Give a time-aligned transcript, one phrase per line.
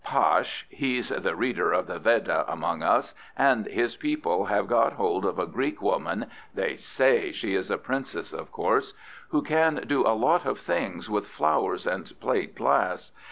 [0.03, 5.25] "Pash he's the Reader of the Veda among us and his people have got hold
[5.25, 8.95] of a Greek woman (they SAY she is a princess, of course),
[9.29, 13.11] who can do a lot of things with flowers and plate glass.